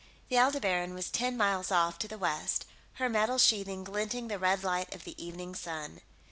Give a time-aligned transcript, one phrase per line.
[0.29, 4.39] The Aldebaran was ten miles off, to the west, her metal sheathing glinting in the
[4.39, 6.01] red light of the evening sun.